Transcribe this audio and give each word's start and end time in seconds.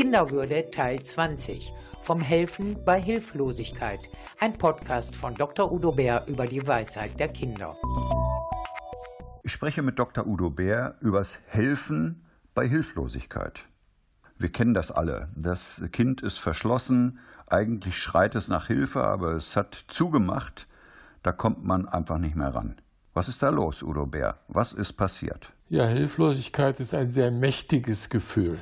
Kinderwürde 0.00 0.70
Teil 0.70 1.02
20. 1.02 1.74
Vom 2.00 2.22
Helfen 2.22 2.82
bei 2.86 3.02
Hilflosigkeit. 3.02 4.08
Ein 4.38 4.54
Podcast 4.54 5.14
von 5.14 5.34
Dr. 5.34 5.70
Udo 5.70 5.92
Bär 5.92 6.24
über 6.26 6.46
die 6.46 6.66
Weisheit 6.66 7.20
der 7.20 7.28
Kinder. 7.28 7.76
Ich 9.42 9.52
spreche 9.52 9.82
mit 9.82 9.98
Dr. 9.98 10.26
Udo 10.26 10.48
Bär 10.48 10.94
übers 11.02 11.38
Helfen 11.48 12.24
bei 12.54 12.66
Hilflosigkeit. 12.66 13.66
Wir 14.38 14.50
kennen 14.50 14.72
das 14.72 14.90
alle. 14.90 15.28
Das 15.36 15.82
Kind 15.92 16.22
ist 16.22 16.38
verschlossen, 16.38 17.18
eigentlich 17.46 17.98
schreit 17.98 18.34
es 18.36 18.48
nach 18.48 18.68
Hilfe, 18.68 19.04
aber 19.04 19.32
es 19.32 19.54
hat 19.54 19.84
zugemacht. 19.88 20.66
Da 21.22 21.30
kommt 21.30 21.62
man 21.62 21.86
einfach 21.86 22.16
nicht 22.16 22.36
mehr 22.36 22.54
ran. 22.54 22.76
Was 23.12 23.28
ist 23.28 23.42
da 23.42 23.50
los, 23.50 23.82
Udo 23.82 24.06
Bär? 24.06 24.38
Was 24.48 24.72
ist 24.72 24.94
passiert? 24.94 25.52
Ja, 25.68 25.84
Hilflosigkeit 25.84 26.80
ist 26.80 26.94
ein 26.94 27.10
sehr 27.10 27.30
mächtiges 27.30 28.08
Gefühl. 28.08 28.58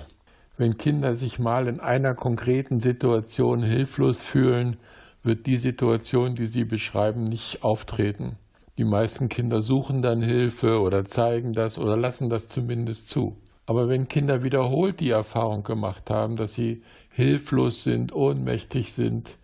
Wenn 0.58 0.76
Kinder 0.76 1.14
sich 1.14 1.38
mal 1.38 1.68
in 1.68 1.78
einer 1.78 2.14
konkreten 2.14 2.80
Situation 2.80 3.62
hilflos 3.62 4.24
fühlen, 4.24 4.76
wird 5.22 5.46
die 5.46 5.56
Situation, 5.56 6.34
die 6.34 6.48
sie 6.48 6.64
beschreiben, 6.64 7.22
nicht 7.22 7.62
auftreten. 7.62 8.36
Die 8.76 8.84
meisten 8.84 9.28
Kinder 9.28 9.60
suchen 9.60 10.02
dann 10.02 10.20
Hilfe 10.20 10.80
oder 10.80 11.04
zeigen 11.04 11.52
das 11.52 11.78
oder 11.78 11.96
lassen 11.96 12.28
das 12.28 12.48
zumindest 12.48 13.08
zu. 13.08 13.36
Aber 13.66 13.88
wenn 13.88 14.08
Kinder 14.08 14.42
wiederholt 14.42 14.98
die 14.98 15.10
Erfahrung 15.10 15.62
gemacht 15.62 16.10
haben, 16.10 16.34
dass 16.36 16.54
sie 16.54 16.82
hilflos 17.10 17.84
sind, 17.84 18.12
ohnmächtig 18.12 18.94
sind, 18.94 19.36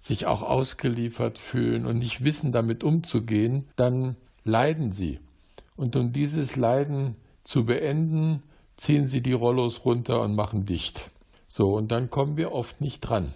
sich 0.00 0.26
auch 0.26 0.42
ausgeliefert 0.42 1.38
fühlen 1.38 1.86
und 1.86 1.98
nicht 1.98 2.24
wissen, 2.24 2.50
damit 2.50 2.82
umzugehen, 2.82 3.68
dann 3.76 4.16
leiden 4.42 4.90
sie. 4.90 5.20
Und 5.76 5.94
um 5.94 6.12
dieses 6.12 6.56
Leiden 6.56 7.14
zu 7.44 7.66
beenden, 7.66 8.42
ziehen 8.76 9.06
sie 9.06 9.20
die 9.20 9.32
Rollos 9.32 9.84
runter 9.84 10.20
und 10.20 10.34
machen 10.34 10.66
dicht. 10.66 11.10
So, 11.48 11.74
und 11.74 11.90
dann 11.92 12.10
kommen 12.10 12.36
wir 12.36 12.52
oft 12.52 12.80
nicht 12.80 13.00
dran. 13.00 13.32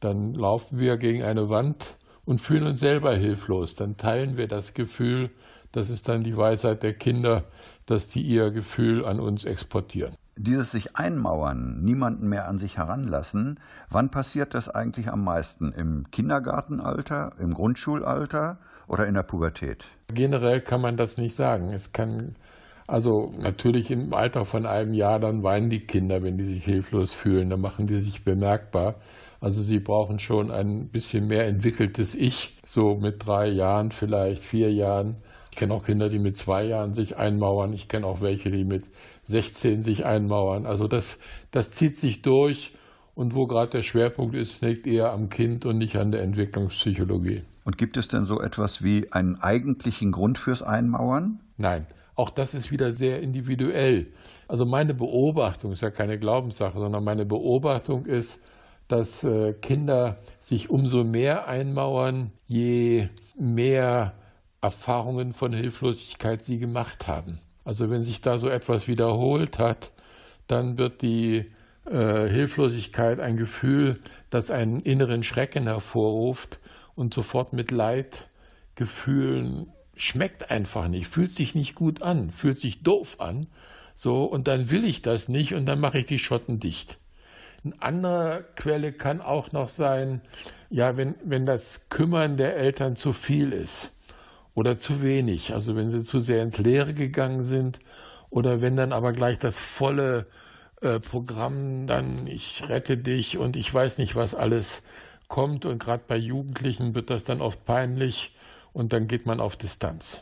Dann 0.00 0.34
laufen 0.34 0.78
wir 0.78 0.96
gegen 0.96 1.22
eine 1.22 1.48
Wand 1.48 1.96
und 2.24 2.40
fühlen 2.40 2.66
uns 2.66 2.80
selber 2.80 3.16
hilflos. 3.16 3.74
Dann 3.74 3.96
teilen 3.96 4.36
wir 4.36 4.46
das 4.46 4.74
Gefühl, 4.74 5.30
das 5.72 5.90
ist 5.90 6.08
dann 6.08 6.22
die 6.22 6.36
Weisheit 6.36 6.82
der 6.82 6.94
Kinder, 6.94 7.44
dass 7.86 8.08
die 8.08 8.22
ihr 8.22 8.50
Gefühl 8.50 9.04
an 9.04 9.20
uns 9.20 9.44
exportieren. 9.44 10.14
Dieses 10.36 10.70
sich 10.70 10.94
einmauern, 10.94 11.82
niemanden 11.82 12.28
mehr 12.28 12.46
an 12.46 12.58
sich 12.58 12.78
heranlassen, 12.78 13.58
wann 13.90 14.10
passiert 14.10 14.54
das 14.54 14.68
eigentlich 14.68 15.10
am 15.10 15.24
meisten? 15.24 15.72
Im 15.72 16.10
Kindergartenalter, 16.12 17.32
im 17.40 17.54
Grundschulalter 17.54 18.58
oder 18.86 19.06
in 19.08 19.14
der 19.14 19.24
Pubertät? 19.24 19.84
Generell 20.14 20.60
kann 20.60 20.80
man 20.80 20.96
das 20.96 21.16
nicht 21.16 21.34
sagen. 21.34 21.72
Es 21.72 21.92
kann 21.92 22.36
also 22.88 23.34
natürlich 23.36 23.90
im 23.90 24.14
Alter 24.14 24.46
von 24.46 24.64
einem 24.64 24.94
Jahr, 24.94 25.20
dann 25.20 25.42
weinen 25.42 25.68
die 25.68 25.80
Kinder, 25.80 26.22
wenn 26.22 26.38
die 26.38 26.46
sich 26.46 26.64
hilflos 26.64 27.12
fühlen, 27.12 27.50
dann 27.50 27.60
machen 27.60 27.86
die 27.86 28.00
sich 28.00 28.24
bemerkbar. 28.24 28.94
Also 29.40 29.60
sie 29.60 29.78
brauchen 29.78 30.18
schon 30.18 30.50
ein 30.50 30.88
bisschen 30.88 31.26
mehr 31.28 31.46
entwickeltes 31.46 32.14
Ich, 32.14 32.56
so 32.64 32.96
mit 32.96 33.26
drei 33.26 33.48
Jahren, 33.48 33.92
vielleicht 33.92 34.42
vier 34.42 34.72
Jahren. 34.72 35.16
Ich 35.50 35.58
kenne 35.58 35.74
auch 35.74 35.84
Kinder, 35.84 36.08
die 36.08 36.18
mit 36.18 36.38
zwei 36.38 36.64
Jahren 36.64 36.94
sich 36.94 37.18
einmauern. 37.18 37.74
Ich 37.74 37.88
kenne 37.88 38.06
auch 38.06 38.22
welche, 38.22 38.50
die 38.50 38.64
mit 38.64 38.84
16 39.24 39.82
sich 39.82 40.06
einmauern. 40.06 40.64
Also 40.64 40.88
das, 40.88 41.18
das 41.50 41.70
zieht 41.70 41.98
sich 41.98 42.22
durch. 42.22 42.72
Und 43.14 43.34
wo 43.34 43.46
gerade 43.46 43.70
der 43.70 43.82
Schwerpunkt 43.82 44.34
ist, 44.34 44.62
liegt 44.62 44.86
eher 44.86 45.12
am 45.12 45.28
Kind 45.28 45.66
und 45.66 45.76
nicht 45.76 45.96
an 45.96 46.10
der 46.10 46.22
Entwicklungspsychologie. 46.22 47.42
Und 47.64 47.76
gibt 47.76 47.98
es 47.98 48.08
denn 48.08 48.24
so 48.24 48.40
etwas 48.40 48.82
wie 48.82 49.12
einen 49.12 49.36
eigentlichen 49.36 50.10
Grund 50.10 50.38
fürs 50.38 50.62
Einmauern? 50.62 51.40
Nein, 51.58 51.86
auch 52.18 52.30
das 52.30 52.52
ist 52.52 52.72
wieder 52.72 52.90
sehr 52.90 53.22
individuell. 53.22 54.08
Also 54.48 54.64
meine 54.64 54.92
Beobachtung 54.92 55.70
ist 55.70 55.82
ja 55.82 55.90
keine 55.90 56.18
Glaubenssache, 56.18 56.76
sondern 56.76 57.04
meine 57.04 57.24
Beobachtung 57.24 58.06
ist, 58.06 58.40
dass 58.88 59.22
äh, 59.22 59.52
Kinder 59.52 60.16
sich 60.40 60.68
umso 60.68 61.04
mehr 61.04 61.46
einmauern, 61.46 62.32
je 62.46 63.08
mehr 63.38 64.14
Erfahrungen 64.60 65.32
von 65.32 65.52
Hilflosigkeit 65.52 66.42
sie 66.42 66.58
gemacht 66.58 67.06
haben. 67.06 67.38
Also 67.64 67.88
wenn 67.88 68.02
sich 68.02 68.20
da 68.20 68.38
so 68.38 68.48
etwas 68.48 68.88
wiederholt 68.88 69.60
hat, 69.60 69.92
dann 70.48 70.76
wird 70.76 71.02
die 71.02 71.44
äh, 71.88 72.28
Hilflosigkeit 72.28 73.20
ein 73.20 73.36
Gefühl, 73.36 73.98
das 74.30 74.50
einen 74.50 74.80
inneren 74.80 75.22
Schrecken 75.22 75.68
hervorruft 75.68 76.58
und 76.96 77.14
sofort 77.14 77.52
mit 77.52 77.70
Leidgefühlen 77.70 79.68
schmeckt 80.02 80.50
einfach 80.50 80.88
nicht, 80.88 81.08
fühlt 81.08 81.34
sich 81.34 81.54
nicht 81.54 81.74
gut 81.74 82.02
an, 82.02 82.30
fühlt 82.30 82.60
sich 82.60 82.82
doof 82.82 83.20
an. 83.20 83.46
So, 83.94 84.24
und 84.24 84.46
dann 84.48 84.70
will 84.70 84.84
ich 84.84 85.02
das 85.02 85.28
nicht 85.28 85.54
und 85.54 85.66
dann 85.66 85.80
mache 85.80 85.98
ich 85.98 86.06
die 86.06 86.18
Schotten 86.18 86.60
dicht. 86.60 86.98
Eine 87.64 87.82
andere 87.82 88.44
Quelle 88.54 88.92
kann 88.92 89.20
auch 89.20 89.50
noch 89.52 89.68
sein, 89.68 90.20
ja, 90.70 90.96
wenn, 90.96 91.16
wenn 91.24 91.46
das 91.46 91.88
Kümmern 91.88 92.36
der 92.36 92.56
Eltern 92.56 92.94
zu 92.94 93.12
viel 93.12 93.52
ist 93.52 93.92
oder 94.54 94.78
zu 94.78 95.02
wenig, 95.02 95.52
also 95.52 95.74
wenn 95.74 95.90
sie 95.90 96.04
zu 96.04 96.20
sehr 96.20 96.42
ins 96.42 96.58
Leere 96.58 96.94
gegangen 96.94 97.42
sind 97.42 97.80
oder 98.30 98.60
wenn 98.60 98.76
dann 98.76 98.92
aber 98.92 99.12
gleich 99.12 99.38
das 99.38 99.58
volle 99.58 100.26
äh, 100.80 101.00
Programm 101.00 101.86
dann 101.88 102.26
ich 102.28 102.68
rette 102.68 102.96
dich 102.96 103.38
und 103.38 103.56
ich 103.56 103.72
weiß 103.72 103.98
nicht 103.98 104.14
was 104.14 104.34
alles 104.34 104.82
kommt 105.26 105.64
und 105.66 105.78
gerade 105.78 106.04
bei 106.06 106.16
Jugendlichen 106.16 106.94
wird 106.94 107.10
das 107.10 107.24
dann 107.24 107.40
oft 107.40 107.64
peinlich 107.64 108.32
und 108.72 108.92
dann 108.92 109.08
geht 109.08 109.26
man 109.26 109.40
auf 109.40 109.56
Distanz. 109.56 110.20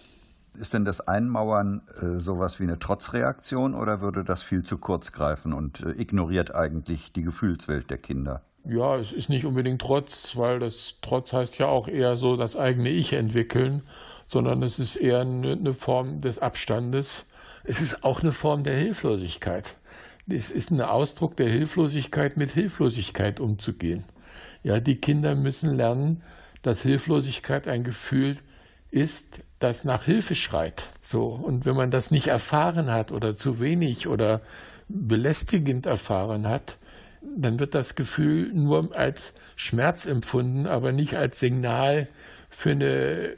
Ist 0.59 0.73
denn 0.73 0.84
das 0.84 1.07
Einmauern 1.07 1.83
äh, 2.01 2.19
sowas 2.19 2.61
wie 2.61 2.65
eine 2.65 2.79
Trotzreaktion 2.79 3.75
oder 3.75 4.01
würde 4.01 4.25
das 4.25 4.43
viel 4.43 4.62
zu 4.62 4.79
kurz 4.79 5.12
greifen 5.12 5.53
und 5.53 5.83
äh, 5.83 5.91
ignoriert 5.91 6.55
eigentlich 6.55 7.12
die 7.12 7.23
Gefühlswelt 7.23 7.91
der 7.91 7.99
Kinder? 7.99 8.43
Ja, 8.65 8.97
es 8.97 9.12
ist 9.12 9.29
nicht 9.29 9.45
unbedingt 9.45 9.81
Trotz, 9.81 10.37
weil 10.37 10.59
das 10.59 10.97
Trotz 11.03 11.33
heißt 11.33 11.59
ja 11.59 11.67
auch 11.67 11.89
eher 11.89 12.17
so 12.17 12.37
das 12.37 12.57
eigene 12.57 12.91
Ich 12.91 13.12
entwickeln, 13.12 13.83
sondern 14.27 14.63
es 14.63 14.78
ist 14.78 14.97
eher 14.97 15.21
eine, 15.21 15.53
eine 15.53 15.73
Form 15.73 16.21
des 16.21 16.39
Abstandes. 16.39 17.27
Es 17.65 17.81
ist 17.81 18.03
auch 18.03 18.23
eine 18.23 18.33
Form 18.33 18.65
der 18.65 18.77
Hilflosigkeit. 18.77 19.77
Es 20.28 20.51
ist 20.51 20.71
ein 20.71 20.81
Ausdruck 20.81 21.37
der 21.37 21.49
Hilflosigkeit, 21.49 22.37
mit 22.37 22.51
Hilflosigkeit 22.51 23.39
umzugehen. 23.39 24.05
Ja, 24.65 24.81
die 24.81 24.97
Kinder 24.97 25.37
müssen 25.37 25.77
lernen, 25.77 26.23
dass 26.66 26.82
Hilflosigkeit 26.82 27.69
ein 27.69 27.84
Gefühl 27.84 28.38
ist, 28.91 29.41
das 29.60 29.84
nach 29.84 30.03
Hilfe 30.03 30.34
schreit. 30.34 30.82
So. 31.00 31.27
Und 31.27 31.65
wenn 31.65 31.77
man 31.77 31.93
das 31.93 32.10
nicht 32.10 32.27
erfahren 32.27 32.91
hat 32.91 33.12
oder 33.12 33.37
zu 33.37 33.60
wenig 33.60 34.09
oder 34.09 34.41
belästigend 34.88 35.87
erfahren 35.87 36.49
hat, 36.49 36.78
dann 37.22 37.60
wird 37.60 37.75
das 37.75 37.94
Gefühl 37.94 38.53
nur 38.53 38.97
als 38.97 39.32
Schmerz 39.54 40.06
empfunden, 40.06 40.66
aber 40.66 40.91
nicht 40.91 41.15
als 41.15 41.38
Signal 41.38 42.09
für 42.50 42.71
eine 42.71 43.37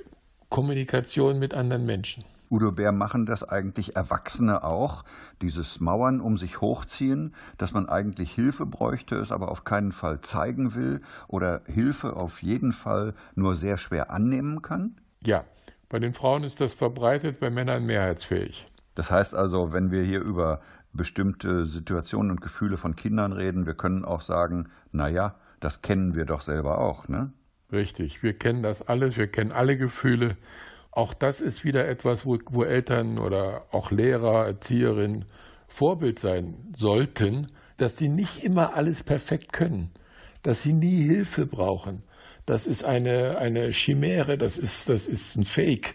Kommunikation 0.48 1.38
mit 1.38 1.52
anderen 1.52 1.84
Menschen. 1.84 2.24
Udo 2.50 2.72
Bär, 2.72 2.92
machen 2.92 3.26
das 3.26 3.42
eigentlich 3.42 3.96
Erwachsene 3.96 4.64
auch, 4.64 5.04
dieses 5.42 5.80
Mauern 5.80 6.20
um 6.20 6.36
sich 6.36 6.60
hochziehen, 6.60 7.34
dass 7.58 7.72
man 7.72 7.88
eigentlich 7.88 8.32
Hilfe 8.32 8.66
bräuchte, 8.66 9.16
es 9.16 9.32
aber 9.32 9.50
auf 9.50 9.64
keinen 9.64 9.92
Fall 9.92 10.20
zeigen 10.20 10.74
will 10.74 11.00
oder 11.26 11.62
Hilfe 11.66 12.16
auf 12.16 12.42
jeden 12.42 12.72
Fall 12.72 13.14
nur 13.34 13.54
sehr 13.54 13.76
schwer 13.76 14.10
annehmen 14.10 14.62
kann? 14.62 14.96
Ja, 15.22 15.44
bei 15.88 15.98
den 15.98 16.14
Frauen 16.14 16.44
ist 16.44 16.60
das 16.60 16.74
verbreitet, 16.74 17.40
bei 17.40 17.50
Männern 17.50 17.84
mehrheitsfähig. 17.84 18.66
Das 18.94 19.10
heißt 19.10 19.34
also, 19.34 19.72
wenn 19.72 19.90
wir 19.90 20.02
hier 20.02 20.20
über 20.20 20.60
bestimmte 20.92 21.66
Situationen 21.66 22.30
und 22.30 22.40
Gefühle 22.40 22.76
von 22.76 22.96
Kindern 22.96 23.32
reden, 23.32 23.66
wir 23.66 23.74
können 23.74 24.04
auch 24.04 24.20
sagen, 24.20 24.68
na 24.92 25.08
ja, 25.08 25.36
das 25.60 25.82
kennen 25.82 26.14
wir 26.14 26.24
doch 26.24 26.40
selber 26.40 26.78
auch, 26.78 27.08
ne? 27.08 27.32
Richtig, 27.70 28.22
wir 28.22 28.32
kennen 28.32 28.62
das 28.62 28.86
alles, 28.88 29.16
wir 29.16 29.26
kennen 29.26 29.52
alle 29.52 29.76
Gefühle 29.76 30.36
auch 30.98 31.14
das 31.14 31.40
ist 31.40 31.64
wieder 31.64 31.86
etwas, 31.86 32.26
wo, 32.26 32.38
wo 32.50 32.64
Eltern 32.64 33.18
oder 33.18 33.66
auch 33.70 33.92
Lehrer, 33.92 34.46
Erzieherinnen 34.46 35.26
Vorbild 35.68 36.18
sein 36.18 36.56
sollten, 36.74 37.52
dass 37.76 37.94
die 37.94 38.08
nicht 38.08 38.42
immer 38.42 38.74
alles 38.74 39.04
perfekt 39.04 39.52
können, 39.52 39.92
dass 40.42 40.62
sie 40.62 40.72
nie 40.72 41.02
Hilfe 41.02 41.46
brauchen. 41.46 42.02
Das 42.46 42.66
ist 42.66 42.82
eine, 42.82 43.38
eine 43.38 43.70
Chimäre, 43.70 44.36
das 44.38 44.58
ist, 44.58 44.88
das 44.88 45.06
ist 45.06 45.36
ein 45.36 45.44
Fake, 45.44 45.94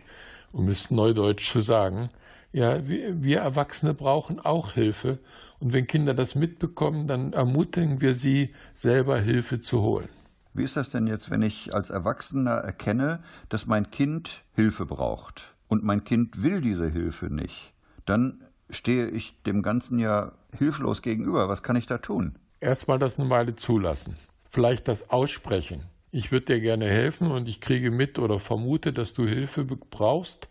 um 0.54 0.70
es 0.70 0.90
neudeutsch 0.90 1.52
zu 1.52 1.60
sagen. 1.60 2.10
Ja, 2.54 2.88
wir, 2.88 3.22
wir 3.22 3.40
Erwachsene 3.40 3.94
brauchen 3.94 4.40
auch 4.40 4.74
Hilfe. 4.74 5.20
Und 5.60 5.74
wenn 5.74 5.86
Kinder 5.86 6.14
das 6.14 6.36
mitbekommen, 6.36 7.08
dann 7.08 7.34
ermutigen 7.34 8.00
wir 8.00 8.14
sie, 8.14 8.54
selber 8.74 9.20
Hilfe 9.20 9.60
zu 9.60 9.82
holen. 9.82 10.08
Wie 10.54 10.64
ist 10.64 10.78
das 10.78 10.90
denn 10.90 11.08
jetzt, 11.08 11.32
wenn 11.32 11.42
ich 11.42 11.74
als 11.74 11.90
Erwachsener 11.90 12.52
erkenne, 12.52 13.24
dass 13.50 13.66
mein 13.66 13.90
Kind 13.90 14.44
Hilfe 14.54 14.86
braucht 14.86 15.56
und 15.68 15.84
mein 15.84 16.04
Kind 16.04 16.44
will 16.44 16.62
diese 16.62 16.88
Hilfe 16.88 17.34
nicht? 17.34 17.74
Dann 18.06 18.44
stehe 18.70 19.08
ich 19.08 19.42
dem 19.44 19.64
Ganzen 19.64 19.98
ja 20.00 20.34
hilflos 20.58 21.02
gegenüber. 21.02 21.50
Was 21.50 21.64
kann 21.64 21.76
ich 21.76 21.88
da 21.88 21.98
tun? 21.98 22.38
Erstmal 22.60 23.00
das 23.00 23.20
eine 23.20 23.30
Weile 23.30 23.56
zulassen. 23.56 24.16
Vielleicht 24.50 24.88
das 24.88 25.10
Aussprechen. 25.10 25.84
Ich 26.12 26.32
würde 26.32 26.46
dir 26.46 26.62
gerne 26.62 26.86
helfen 26.86 27.32
und 27.32 27.48
ich 27.48 27.60
kriege 27.60 27.90
mit 27.90 28.20
oder 28.20 28.38
vermute, 28.38 28.94
dass 28.94 29.16
du 29.16 29.26
Hilfe 29.26 29.66
brauchst, 29.66 30.48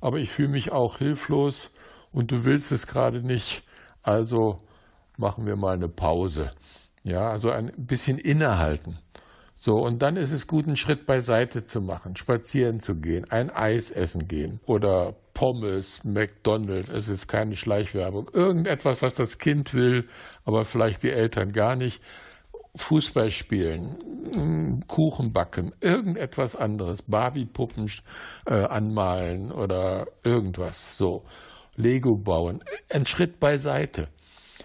aber 0.00 0.18
ich 0.18 0.30
fühle 0.30 0.48
mich 0.48 0.70
auch 0.70 0.98
hilflos 0.98 1.72
und 2.12 2.30
du 2.30 2.44
willst 2.44 2.70
es 2.70 2.86
gerade 2.86 3.20
nicht. 3.20 3.64
Also 4.02 4.58
machen 5.16 5.46
wir 5.46 5.56
mal 5.56 5.74
eine 5.74 5.88
Pause. 5.88 6.52
Ja, 7.02 7.30
also 7.30 7.50
ein 7.50 7.72
bisschen 7.76 8.18
innehalten. 8.18 8.98
So, 9.62 9.74
und 9.74 10.00
dann 10.00 10.16
ist 10.16 10.32
es 10.32 10.46
gut, 10.46 10.66
einen 10.66 10.78
Schritt 10.78 11.04
beiseite 11.04 11.66
zu 11.66 11.82
machen, 11.82 12.16
spazieren 12.16 12.80
zu 12.80 12.94
gehen, 12.94 13.26
ein 13.28 13.50
Eis 13.50 13.90
essen 13.90 14.26
gehen 14.26 14.58
oder 14.64 15.16
Pommes, 15.34 16.02
McDonald's, 16.02 16.88
es 16.88 17.10
ist 17.10 17.28
keine 17.28 17.56
Schleichwerbung, 17.56 18.30
irgendetwas, 18.32 19.02
was 19.02 19.16
das 19.16 19.36
Kind 19.36 19.74
will, 19.74 20.08
aber 20.46 20.64
vielleicht 20.64 21.02
die 21.02 21.10
Eltern 21.10 21.52
gar 21.52 21.76
nicht. 21.76 22.02
Fußball 22.74 23.30
spielen, 23.30 23.98
mm, 24.32 24.86
Kuchen 24.86 25.34
backen, 25.34 25.74
irgendetwas 25.82 26.56
anderes, 26.56 27.02
Barbie-Puppen 27.02 27.90
äh, 28.46 28.54
anmalen 28.54 29.52
oder 29.52 30.06
irgendwas, 30.24 30.96
so, 30.96 31.24
Lego 31.76 32.16
bauen, 32.16 32.64
ein 32.88 33.04
Schritt 33.04 33.38
beiseite, 33.38 34.08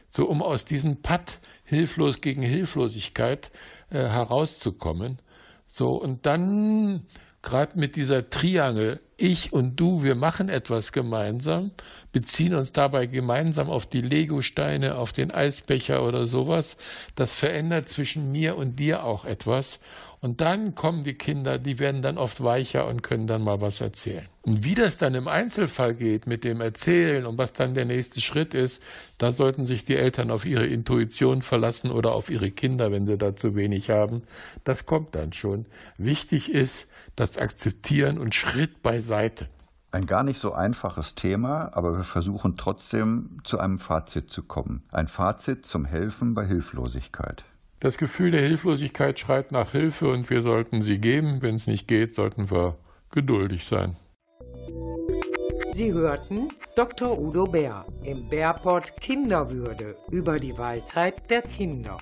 so 0.10 0.24
um 0.24 0.42
aus 0.42 0.64
diesem 0.64 1.02
Patt 1.02 1.42
hilflos 1.66 2.22
gegen 2.22 2.42
Hilflosigkeit 2.42 3.52
äh, 3.90 3.98
herauszukommen. 3.98 5.20
So, 5.68 5.88
und 5.88 6.26
dann 6.26 7.06
gerade 7.42 7.78
mit 7.78 7.96
dieser 7.96 8.30
Triangel, 8.30 9.02
ich 9.18 9.54
und 9.54 9.78
du, 9.80 10.04
wir 10.04 10.16
machen 10.16 10.50
etwas 10.50 10.92
gemeinsam, 10.92 11.72
beziehen 12.12 12.54
uns 12.54 12.72
dabei 12.72 13.06
gemeinsam 13.06 13.70
auf 13.70 13.86
die 13.86 14.02
Legosteine, 14.02 14.96
auf 14.96 15.12
den 15.12 15.32
Eisbecher 15.32 16.04
oder 16.04 16.28
sowas. 16.28 16.78
Das 17.16 17.36
verändert 17.36 17.90
zwischen 17.90 18.32
mir 18.32 18.58
und 18.58 18.78
dir 18.78 19.04
auch 19.04 19.26
etwas. 19.26 19.80
Und 20.22 20.42
dann 20.42 20.74
kommen 20.74 21.04
die 21.04 21.14
Kinder, 21.14 21.60
die 21.60 21.78
werden 21.78 22.02
dann 22.02 22.18
oft 22.18 22.44
weicher 22.44 22.88
und 22.88 23.04
können 23.04 23.28
dann 23.28 23.44
mal 23.44 23.62
was 23.62 23.80
erzählen. 23.80 24.28
Und 24.42 24.64
wie 24.64 24.74
das 24.74 24.98
dann 24.98 25.14
im 25.14 25.28
Einzelfall 25.28 25.94
geht 25.94 26.26
mit 26.26 26.44
dem 26.44 26.62
Erzählen 26.62 27.26
und 27.26 27.38
was 27.38 27.54
dann 27.54 27.76
der 27.76 27.86
nächste 27.86 28.22
Schritt 28.22 28.54
ist, 28.54 28.82
da 29.18 29.32
sollten 29.32 29.66
sich 29.66 29.86
die 29.86 29.96
Eltern 29.96 30.32
auf 30.32 30.46
ihre 30.46 30.66
Intuition 30.66 31.42
verlassen 31.42 31.92
oder 31.92 32.14
auf 32.14 32.30
ihre 32.30 32.50
Kinder, 32.50 32.92
wenn 32.92 33.06
sie 33.06 33.18
da 33.18 33.36
zu 33.36 33.56
wenig 33.56 33.90
haben. 33.90 34.24
Das 34.64 34.86
kommt 34.86 35.14
dann 35.16 35.34
schon. 35.34 35.66
Wichtig 35.98 36.50
ist 36.52 36.88
das 37.16 37.38
Akzeptieren 37.38 38.18
und 38.18 38.34
Schritt 38.34 38.82
beiseite. 39.06 39.48
Ein 39.92 40.08
gar 40.08 40.24
nicht 40.24 40.40
so 40.40 40.54
einfaches 40.54 41.16
Thema, 41.16 41.70
aber 41.74 41.96
wir 41.96 42.04
versuchen 42.04 42.58
trotzdem 42.58 43.40
zu 43.44 43.60
einem 43.60 43.80
Fazit 43.80 44.30
zu 44.30 44.44
kommen. 44.44 44.84
Ein 44.92 45.08
Fazit 45.08 45.66
zum 45.66 45.86
Helfen 45.86 46.34
bei 46.34 46.46
Hilflosigkeit. 46.46 47.46
Das 47.80 47.98
Gefühl 47.98 48.32
der 48.32 48.42
Hilflosigkeit 48.42 49.20
schreit 49.20 49.52
nach 49.52 49.72
Hilfe 49.72 50.10
und 50.10 50.30
wir 50.30 50.42
sollten 50.42 50.82
sie 50.82 50.98
geben. 50.98 51.42
Wenn 51.42 51.56
es 51.56 51.68
nicht 51.68 51.88
geht, 51.88 52.14
sollten 52.14 52.50
wir 52.50 52.78
geduldig 53.12 53.66
sein. 53.66 53.96
Sie 55.72 55.94
hörten 55.94 56.50
Dr. 56.76 57.18
Udo 57.18 57.46
Bär 57.46 57.86
im 58.04 58.28
Bärport 58.28 59.00
Kinderwürde 59.00 59.96
über 60.10 60.40
die 60.40 60.58
Weisheit 60.58 61.30
der 61.30 61.42
Kinder. 61.42 61.98